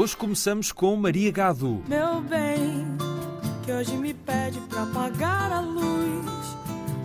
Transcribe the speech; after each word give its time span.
Hoje 0.00 0.16
começamos 0.16 0.72
com 0.72 0.96
Maria 0.96 1.30
Gadu. 1.30 1.82
Meu 1.86 2.22
bem, 2.22 2.86
que 3.62 3.70
hoje 3.70 3.94
me 3.98 4.14
pede 4.14 4.58
para 4.60 4.84
apagar 4.84 5.52
a 5.52 5.60
luz 5.60 6.56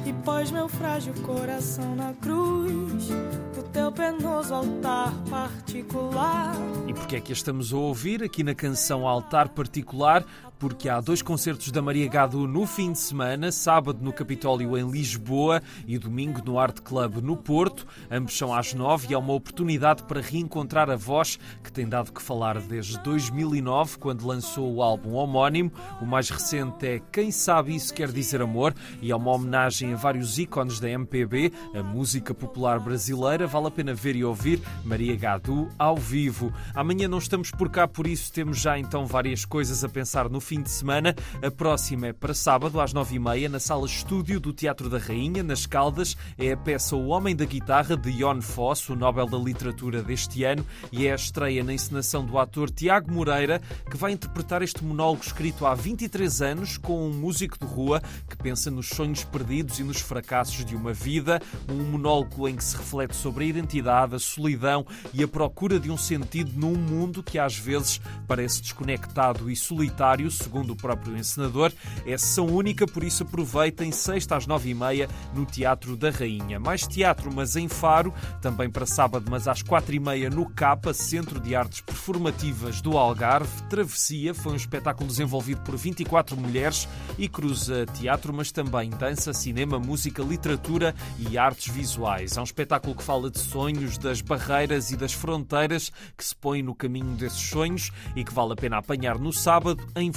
e 0.05 0.13
pôs 0.23 0.49
meu 0.49 0.69
frágil 0.69 1.13
coração 1.15 1.93
na 1.93 2.13
cruz 2.13 3.07
do 3.53 3.63
teu 3.73 3.91
penoso 3.91 4.53
altar 4.53 5.11
particular. 5.29 6.55
E 6.87 6.93
porque 6.93 7.17
é 7.17 7.19
que 7.19 7.33
a 7.33 7.35
estamos 7.35 7.73
a 7.73 7.75
ouvir 7.75 8.23
aqui 8.23 8.45
na 8.45 8.55
canção 8.55 9.05
Altar 9.05 9.49
Particular? 9.49 10.23
Porque 10.65 10.89
há 10.89 10.99
dois 10.99 11.21
concertos 11.21 11.69
da 11.69 11.79
Maria 11.79 12.07
Gado 12.07 12.47
no 12.47 12.65
fim 12.65 12.91
de 12.91 12.97
semana, 12.97 13.51
sábado 13.51 13.99
no 14.01 14.11
Capitólio 14.11 14.75
em 14.75 14.89
Lisboa 14.89 15.61
e 15.85 15.95
domingo 15.99 16.41
no 16.43 16.57
Art 16.57 16.79
Club 16.79 17.17
no 17.17 17.37
Porto. 17.37 17.85
Ambos 18.09 18.35
são 18.35 18.51
às 18.51 18.73
nove 18.73 19.05
e 19.07 19.13
é 19.13 19.17
uma 19.17 19.33
oportunidade 19.33 20.01
para 20.05 20.19
reencontrar 20.19 20.89
a 20.89 20.95
voz 20.95 21.37
que 21.63 21.71
tem 21.71 21.87
dado 21.87 22.11
que 22.11 22.19
falar 22.19 22.59
desde 22.59 22.97
2009, 23.03 23.99
quando 23.99 24.25
lançou 24.25 24.73
o 24.73 24.81
álbum 24.81 25.13
homónimo. 25.13 25.71
O 26.01 26.05
mais 26.07 26.31
recente 26.31 26.87
é 26.87 26.99
Quem 27.11 27.29
Sabe 27.29 27.75
Isso 27.75 27.93
Quer 27.93 28.11
Dizer 28.11 28.41
Amor 28.41 28.73
e 29.03 29.11
é 29.11 29.15
uma 29.15 29.33
homenagem 29.33 29.93
a 29.93 29.97
vários 29.97 30.39
ícones 30.39 30.79
da 30.79 30.89
MPB, 30.89 31.53
a 31.75 31.83
música 31.83 32.33
popular 32.33 32.79
brasileira. 32.79 33.45
Vale 33.45 33.67
a 33.67 33.71
pena 33.71 33.93
ver 33.93 34.15
e 34.15 34.25
ouvir 34.25 34.59
Maria 34.83 35.15
Gadu 35.15 35.69
ao 35.77 35.95
vivo. 35.95 36.51
Amanhã 36.73 37.07
não 37.07 37.19
estamos 37.19 37.51
por 37.51 37.69
cá, 37.69 37.87
por 37.87 38.07
isso 38.07 38.33
temos 38.33 38.59
já 38.59 38.79
então 38.79 39.05
várias 39.05 39.45
coisas 39.45 39.83
a 39.83 39.89
pensar 39.89 40.27
no 40.27 40.41
fim 40.41 40.54
de 40.61 40.69
semana. 40.69 41.15
A 41.41 41.51
próxima 41.51 42.07
é 42.07 42.13
para 42.13 42.33
sábado, 42.33 42.79
às 42.79 42.93
nove 42.93 43.15
e 43.15 43.19
meia, 43.19 43.49
na 43.49 43.59
sala 43.59 43.85
estúdio 43.85 44.39
do 44.39 44.53
Teatro 44.53 44.89
da 44.89 44.97
Rainha, 44.97 45.43
nas 45.43 45.65
Caldas. 45.65 46.15
É 46.37 46.51
a 46.51 46.57
peça 46.57 46.95
O 46.95 47.07
Homem 47.07 47.35
da 47.35 47.45
Guitarra, 47.45 47.95
de 47.97 48.09
Ion 48.09 48.41
Foss, 48.41 48.89
o 48.89 48.95
Nobel 48.95 49.27
da 49.27 49.37
Literatura 49.37 50.01
deste 50.01 50.43
ano, 50.43 50.65
e 50.91 51.07
é 51.07 51.11
a 51.11 51.15
estreia 51.15 51.63
na 51.63 51.73
encenação 51.73 52.25
do 52.25 52.37
ator 52.37 52.69
Tiago 52.69 53.11
Moreira, 53.11 53.61
que 53.89 53.97
vai 53.97 54.11
interpretar 54.11 54.61
este 54.61 54.83
monólogo 54.83 55.23
escrito 55.23 55.65
há 55.65 55.73
23 55.73 56.41
anos 56.41 56.77
com 56.77 57.07
um 57.07 57.13
músico 57.13 57.57
de 57.59 57.65
rua 57.65 58.01
que 58.29 58.37
pensa 58.37 58.69
nos 58.71 58.89
sonhos 58.89 59.23
perdidos 59.23 59.79
e 59.79 59.83
nos 59.83 59.99
fracassos 59.99 60.65
de 60.65 60.75
uma 60.75 60.93
vida. 60.93 61.41
Um 61.69 61.83
monólogo 61.83 62.47
em 62.47 62.55
que 62.55 62.63
se 62.63 62.77
reflete 62.77 63.15
sobre 63.15 63.45
a 63.45 63.47
identidade, 63.47 64.15
a 64.15 64.19
solidão 64.19 64.85
e 65.13 65.23
a 65.23 65.27
procura 65.27 65.79
de 65.79 65.91
um 65.91 65.97
sentido 65.97 66.51
num 66.55 66.75
mundo 66.75 67.23
que 67.23 67.39
às 67.39 67.57
vezes 67.57 67.99
parece 68.27 68.61
desconectado 68.61 69.49
e 69.49 69.55
solitário, 69.55 70.29
segundo 70.37 70.71
o 70.71 70.75
próprio 70.75 71.15
encenador. 71.15 71.71
É 72.05 72.17
sessão 72.17 72.47
única, 72.47 72.85
por 72.85 73.03
isso 73.03 73.23
aproveitem, 73.23 73.91
sexta 73.91 74.35
às 74.35 74.47
nove 74.47 74.69
e 74.69 74.73
meia, 74.73 75.07
no 75.33 75.45
Teatro 75.45 75.95
da 75.95 76.09
Rainha. 76.09 76.59
Mais 76.59 76.87
teatro, 76.87 77.33
mas 77.33 77.55
em 77.55 77.67
Faro, 77.67 78.13
também 78.41 78.69
para 78.69 78.85
sábado, 78.85 79.27
mas 79.29 79.47
às 79.47 79.61
quatro 79.61 79.93
e 79.95 79.99
meia, 79.99 80.29
no 80.29 80.49
CAPA, 80.49 80.93
Centro 80.93 81.39
de 81.39 81.55
Artes 81.55 81.81
Performativas 81.81 82.81
do 82.81 82.97
Algarve. 82.97 83.63
Travessia 83.69 84.33
foi 84.33 84.53
um 84.53 84.57
espetáculo 84.57 85.07
desenvolvido 85.07 85.61
por 85.61 85.77
24 85.77 86.35
mulheres 86.35 86.87
e 87.17 87.29
cruza 87.29 87.85
teatro, 87.85 88.33
mas 88.33 88.51
também 88.51 88.89
dança, 88.89 89.33
cinema, 89.33 89.79
música, 89.79 90.23
literatura 90.23 90.95
e 91.17 91.37
artes 91.37 91.73
visuais. 91.73 92.37
É 92.37 92.41
um 92.41 92.43
espetáculo 92.43 92.95
que 92.95 93.03
fala 93.03 93.29
de 93.29 93.39
sonhos, 93.39 93.97
das 93.97 94.21
barreiras 94.21 94.91
e 94.91 94.97
das 94.97 95.13
fronteiras 95.13 95.91
que 96.17 96.25
se 96.25 96.35
põem 96.35 96.63
no 96.63 96.75
caminho 96.75 97.15
desses 97.15 97.49
sonhos 97.49 97.91
e 98.15 98.23
que 98.23 98.33
vale 98.33 98.53
a 98.53 98.55
pena 98.55 98.77
apanhar 98.77 99.19
no 99.19 99.31
sábado 99.31 99.85
em. 99.95 100.11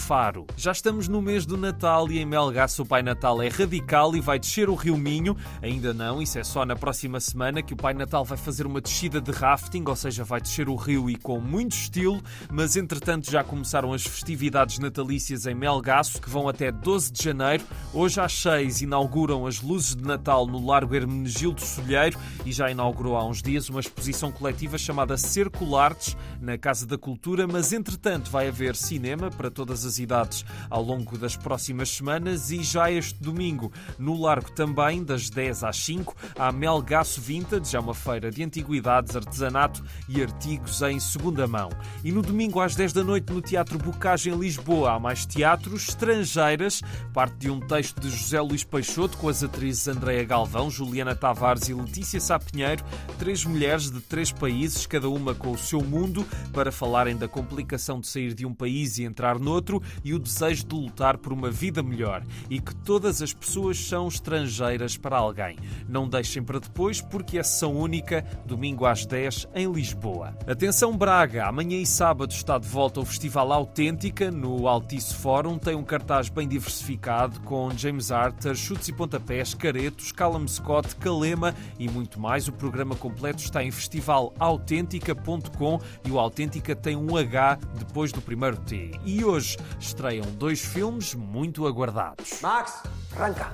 Já 0.57 0.73
estamos 0.73 1.07
no 1.07 1.21
mês 1.21 1.45
do 1.45 1.55
Natal 1.55 2.11
e 2.11 2.19
em 2.19 2.25
Melgaço 2.25 2.81
o 2.81 2.87
Pai 2.87 3.03
Natal 3.03 3.43
é 3.43 3.49
radical 3.49 4.17
e 4.17 4.23
vai 4.23 4.39
descer 4.39 4.71
o 4.71 4.75
Rio 4.75 4.97
Minho. 4.97 5.37
Ainda 5.61 5.93
não, 5.93 6.23
isso 6.23 6.39
é 6.39 6.43
só 6.43 6.65
na 6.65 6.75
próxima 6.75 7.21
semana 7.21 7.63
que 7.63 7.75
o 7.75 7.77
Pai 7.77 7.93
Natal 7.93 8.25
vai 8.25 8.39
fazer 8.39 8.67
uma 8.67 8.81
descida 8.81 9.21
de 9.21 9.31
rafting, 9.31 9.85
ou 9.87 9.95
seja, 9.95 10.25
vai 10.25 10.41
descer 10.41 10.67
o 10.71 10.77
rio 10.77 11.11
e 11.11 11.17
com 11.17 11.39
muito 11.39 11.73
estilo, 11.73 12.23
mas 12.51 12.75
entretanto 12.75 13.31
já 13.31 13.45
começaram 13.45 13.93
as 13.93 14.03
festividades 14.03 14.79
natalícias 14.79 15.45
em 15.45 15.55
Melgaço, 15.55 16.23
que 16.23 16.31
vão 16.31 16.49
até 16.49 16.73
12 16.73 17.13
de 17.13 17.23
janeiro. 17.23 17.65
Hoje 17.93 18.19
às 18.19 18.33
6 18.33 18.81
inauguram 18.81 19.47
as 19.47 19.61
luzes 19.61 19.95
de 19.95 20.05
Natal 20.05 20.47
no 20.47 20.65
Largo 20.65 20.95
Hermenegildo 20.95 21.61
Solheiro 21.61 22.19
e 22.47 22.53
já 22.53 22.71
inaugurou 22.71 23.15
há 23.15 23.27
uns 23.27 23.43
dias 23.43 23.69
uma 23.69 23.81
exposição 23.81 24.33
coletiva 24.33 24.79
chamada 24.79 25.19
Circulartes 25.19 26.17
na 26.41 26.57
Casa 26.57 26.87
da 26.87 26.97
Cultura, 26.97 27.47
mas 27.47 27.75
entretanto 27.75 28.31
vai 28.31 28.49
haver 28.49 28.75
cinema 28.75 29.31
para 29.31 29.51
todas 29.51 29.85
as 29.85 29.98
idades 29.99 30.45
ao 30.71 30.83
longo 30.83 31.17
das 31.19 31.37
próximas 31.37 31.89
semanas 31.91 32.51
e 32.51 32.63
já 32.63 32.91
este 32.91 33.21
domingo 33.23 33.73
no 33.99 34.21
Largo 34.21 34.51
também, 34.53 35.03
das 35.03 35.31
10 35.31 35.65
às 35.65 35.77
5, 35.77 36.15
há 36.39 36.53
Melgaço 36.53 37.21
Vintage, 37.21 37.77
é 37.77 37.81
uma 37.81 37.95
feira 37.95 38.31
de 38.31 38.43
antiguidades, 38.43 39.17
artesanato 39.17 39.85
e 40.09 40.23
artigos 40.23 40.83
em 40.83 40.99
segunda 41.01 41.47
mão. 41.47 41.71
E 42.05 42.13
no 42.13 42.23
domingo 42.23 42.61
às 42.61 42.75
10 42.75 42.93
da 42.93 43.05
noite 43.05 43.33
no 43.33 43.41
Teatro 43.41 43.79
Bocage 43.79 44.31
em 44.31 44.39
Lisboa 44.39 44.93
há 44.93 44.99
mais 44.99 45.27
teatros 45.27 45.89
estrangeiras, 45.89 46.83
parte 47.13 47.37
de 47.37 47.51
um 47.51 47.61
texto 47.61 48.01
de 48.01 48.11
José 48.11 48.41
Luís 48.41 48.65
Peixoto 48.65 49.17
com 49.17 49.29
as 49.29 49.43
atrizes 49.43 49.89
Andréa 49.89 50.25
Galvão, 50.25 50.71
Juliana 50.71 51.15
Tavares 51.15 51.69
e 51.69 51.75
Letícia 51.75 52.21
Sapinheiro, 52.21 52.85
três 53.19 53.45
mulheres 53.45 53.91
de 53.91 54.01
três 54.01 54.33
países, 54.33 54.87
cada 54.87 55.09
uma 55.09 55.35
com 55.35 55.53
o 55.53 55.59
seu 55.59 55.81
mundo, 55.81 56.27
para 56.53 56.73
falarem 56.73 57.17
da 57.17 57.29
complicação 57.29 58.01
de 58.01 58.07
sair 58.07 58.35
de 58.35 58.47
um 58.47 58.55
país 58.55 58.99
e 58.99 59.05
entrar 59.05 59.39
noutro 59.39 59.83
e 60.05 60.15
o 60.15 60.19
desejo 60.19 60.67
de 60.67 60.75
lutar 60.75 61.19
por 61.19 61.33
uma 61.33 61.51
vida 61.51 61.83
melhor 61.83 62.25
e 62.49 62.61
que 62.61 62.75
todas 62.75 63.23
as 63.23 63.33
pessoas 63.33 63.79
são 63.79 64.09
estrangeiras 64.09 64.97
para 64.97 65.17
alguém. 65.17 65.57
Não 65.89 66.09
deixem 66.09 66.43
para 66.43 66.59
depois 66.59 67.01
porque 67.01 67.39
é 67.39 67.43
sessão 67.43 67.75
única, 67.75 68.25
domingo 68.47 68.87
às 68.87 69.07
10 69.07 69.49
em 69.55 69.71
Lisboa. 69.71 70.37
Atenção 70.47 70.97
Braga, 70.97 71.47
amanhã 71.47 71.79
e 71.79 71.87
sábado 71.87 72.33
está 72.33 72.59
de 72.59 72.69
volta 72.69 73.01
o 73.01 73.05
Festival 73.05 73.53
Autêntica 73.53 74.31
no 74.31 74.69
Altice 74.69 75.15
Fórum, 75.15 75.59
tem 75.59 75.75
um 75.75 75.85
cartaz 75.85 76.29
bem 76.29 76.47
diversificado 76.47 77.41
com 77.41 77.71
James 77.71 78.11
Arthur, 78.11 78.57
Chutes 78.57 78.89
e 78.89 78.93
Pontapés, 78.93 79.55
Caretos, 79.55 80.13
Callum 80.13 80.47
Scott, 80.47 80.95
Calema 80.97 81.55
e 81.79 81.89
muito 81.89 82.21
mais. 82.21 82.49
O 82.49 82.53
programa 82.53 82.95
completo 82.97 83.43
está 83.43 83.63
em 83.63 83.71
festivalautêntica.com 83.71 85.81
e 86.05 86.11
o 86.11 86.19
Autêntica 86.19 86.75
tem 86.75 86.97
um 86.97 87.17
H 87.17 87.61
depois 87.79 88.13
do 88.13 88.21
primeiro 88.21 88.57
T. 88.59 88.91
E 89.05 89.25
hoje 89.25 89.57
estreiam 89.81 90.25
dois 90.37 90.61
filmes 90.65 91.15
muito 91.15 91.67
aguardados. 91.67 92.41
Max, 92.41 92.83
arranca. 93.17 93.53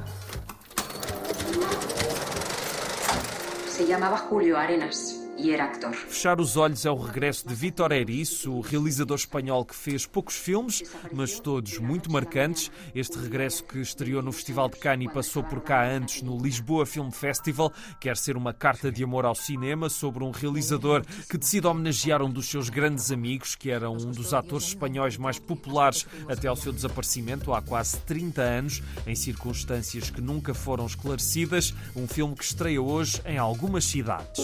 Se 3.67 3.85
llamaba 3.85 4.17
Julio 4.17 4.57
Arenas 4.57 5.24
e 5.37 5.53
era 5.53 5.65
actor. 5.65 5.93
Fechar 5.93 6.41
os 6.41 6.57
Olhos 6.57 6.87
é 6.87 6.91
o 6.91 6.97
regresso 6.97 7.47
de 7.47 7.55
Vítor 7.55 7.93
Erice, 7.93 8.49
o 8.49 8.61
realizador 8.61 9.17
espanhol 9.17 9.65
que 9.65 9.75
fez 9.75 10.07
poucos 10.07 10.37
filmes, 10.37 10.83
mas 11.13 11.39
todos 11.41 11.79
muito 11.79 12.11
marcantes. 12.11 12.71
Este 12.95 13.19
regresso 13.19 13.65
que 13.65 13.79
estreou 13.79 14.23
no 14.23 14.33
Festival 14.33 14.69
de 14.69 14.77
Cannes 14.77 15.11
e 15.11 15.13
passou 15.13 15.43
por 15.43 15.61
cá 15.61 15.87
antes 15.87 16.23
no 16.23 16.39
Lisboa 16.39 16.87
Film 16.87 17.11
Festival 17.11 17.73
quer 18.01 18.17
ser 18.17 18.37
uma 18.37 18.53
carta 18.53 18.91
de 18.91 19.03
amor 19.03 19.25
ao 19.25 19.35
cinema 19.35 19.89
sobre 19.89 20.25
um 20.25 20.31
realizador 20.31 21.03
que 21.29 21.39
decide 21.39 21.67
homenagear 21.67 22.23
um 22.23 22.31
dos 22.31 22.49
seus 22.49 22.69
grandes 22.69 23.11
amigos, 23.11 23.55
que 23.55 23.71
era 23.71 23.91
um 23.91 24.11
dos 24.11 24.33
atores 24.33 24.69
espanhóis 24.69 25.17
mais 25.17 25.39
populares 25.39 26.07
até 26.29 26.49
ao 26.49 26.57
seu 26.57 26.73
desaparecimento 26.73 27.53
há 27.53 27.61
quase 27.61 27.97
30 27.99 28.43
anos, 28.43 28.83
em 29.07 29.15
circunstâncias 29.15 30.11
que 30.11 30.21
nunca 30.21 30.55
foram 30.55 30.87
esclarecidas. 30.87 31.75
Um 31.97 32.07
filme 32.07 32.35
que 32.35 32.45
estreia 32.45 32.81
hoje 32.81 33.21
em 33.25 33.39
algumas 33.39 33.85
cidades. 33.85 34.41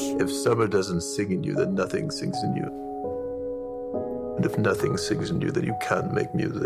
Doesn't 0.80 1.02
sing 1.02 1.30
in 1.30 1.44
you, 1.44 1.54
then 1.54 1.74
nothing 1.74 2.10
sings 2.10 2.42
in 2.42 2.56
you. 2.56 2.90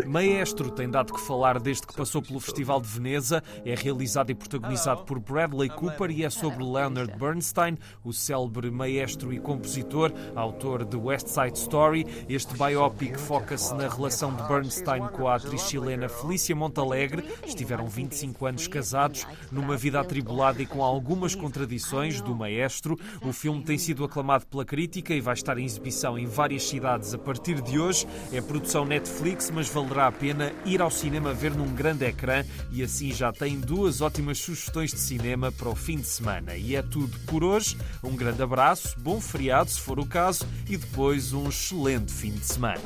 Maestro 0.07 0.71
tem 0.71 0.89
dado 0.89 1.13
que 1.13 1.19
falar 1.19 1.59
desde 1.59 1.85
que 1.85 1.93
passou 1.93 2.21
pelo 2.21 2.39
Festival 2.39 2.79
de 2.79 2.87
Veneza. 2.87 3.43
É 3.65 3.75
realizado 3.75 4.29
e 4.29 4.35
protagonizado 4.35 5.03
por 5.03 5.19
Bradley 5.19 5.69
Cooper 5.69 6.09
e 6.11 6.23
é 6.23 6.29
sobre 6.29 6.63
Leonard 6.63 7.11
Bernstein, 7.17 7.77
o 8.03 8.13
célebre 8.13 8.71
maestro 8.71 9.33
e 9.33 9.39
compositor, 9.39 10.11
autor 10.35 10.85
de 10.85 10.95
West 10.95 11.27
Side 11.27 11.57
Story. 11.57 12.05
Este 12.29 12.53
biopic 12.55 13.17
foca-se 13.17 13.73
na 13.73 13.89
relação 13.89 14.33
de 14.33 14.43
Bernstein 14.43 15.07
com 15.09 15.27
a 15.27 15.35
atriz 15.35 15.61
chilena 15.63 16.07
Felícia 16.07 16.55
Montalegre. 16.55 17.25
Estiveram 17.45 17.87
25 17.87 18.45
anos 18.45 18.67
casados, 18.67 19.27
numa 19.51 19.75
vida 19.75 19.99
atribulada 19.99 20.61
e 20.61 20.65
com 20.65 20.83
algumas 20.83 21.35
contradições 21.35 22.21
do 22.21 22.33
maestro. 22.33 22.97
O 23.21 23.33
filme 23.33 23.63
tem 23.63 23.77
sido 23.77 24.03
aclamado 24.03 24.45
pela 24.47 24.63
crítica 24.63 25.13
e 25.13 25.19
vai 25.19 25.33
estar 25.33 25.57
em 25.57 25.65
exibição 25.65 26.17
em 26.17 26.25
várias 26.25 26.67
cidades 26.67 27.13
a 27.13 27.17
partir 27.17 27.61
de 27.65 27.79
hoje. 27.79 28.07
É 28.31 28.39
produção 28.41 28.85
Netflix, 28.85 29.51
mas 29.51 29.67
valerá 29.67 30.07
a 30.07 30.11
pena 30.11 30.53
ir 30.65 30.81
ao 30.81 30.91
cinema 30.91 31.33
ver 31.33 31.53
num 31.53 31.73
grande 31.73 32.05
ecrã 32.05 32.43
e 32.71 32.83
assim 32.83 33.11
já 33.11 33.31
tem 33.31 33.59
duas 33.59 34.01
ótimas 34.01 34.37
sugestões 34.37 34.91
de 34.91 34.99
cinema 34.99 35.51
para 35.51 35.69
o 35.69 35.75
fim 35.75 35.97
de 35.97 36.07
semana. 36.07 36.55
E 36.55 36.75
é 36.75 36.81
tudo 36.81 37.17
por 37.25 37.43
hoje. 37.43 37.77
Um 38.03 38.15
grande 38.15 38.41
abraço, 38.41 38.95
bom 38.99 39.19
feriado 39.19 39.69
se 39.69 39.81
for 39.81 39.99
o 39.99 40.05
caso 40.05 40.45
e 40.69 40.77
depois 40.77 41.33
um 41.33 41.49
excelente 41.49 42.11
fim 42.11 42.31
de 42.31 42.45
semana. 42.45 42.81